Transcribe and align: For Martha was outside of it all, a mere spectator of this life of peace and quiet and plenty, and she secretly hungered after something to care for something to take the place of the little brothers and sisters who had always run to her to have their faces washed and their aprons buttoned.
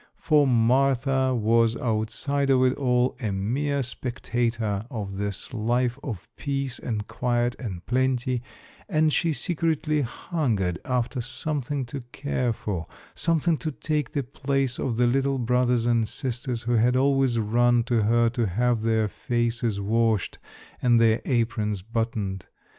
For 0.15 0.47
Martha 0.47 1.35
was 1.35 1.77
outside 1.77 2.49
of 2.49 2.63
it 2.63 2.73
all, 2.73 3.15
a 3.19 3.31
mere 3.31 3.83
spectator 3.83 4.83
of 4.89 5.17
this 5.17 5.53
life 5.53 5.99
of 6.03 6.27
peace 6.37 6.79
and 6.79 7.05
quiet 7.07 7.55
and 7.59 7.85
plenty, 7.85 8.41
and 8.89 9.13
she 9.13 9.31
secretly 9.31 10.01
hungered 10.01 10.79
after 10.85 11.21
something 11.21 11.85
to 11.85 12.01
care 12.11 12.51
for 12.51 12.87
something 13.13 13.59
to 13.59 13.71
take 13.71 14.13
the 14.13 14.23
place 14.23 14.79
of 14.79 14.97
the 14.97 15.05
little 15.05 15.37
brothers 15.37 15.85
and 15.85 16.07
sisters 16.07 16.63
who 16.63 16.77
had 16.77 16.95
always 16.95 17.37
run 17.37 17.83
to 17.83 18.01
her 18.01 18.27
to 18.31 18.47
have 18.47 18.81
their 18.81 19.07
faces 19.07 19.79
washed 19.79 20.39
and 20.81 20.99
their 20.99 21.21
aprons 21.25 21.83
buttoned. 21.83 22.47